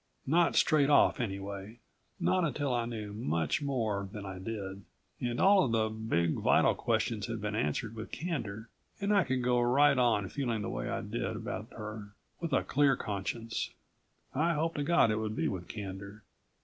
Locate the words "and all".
5.19-5.63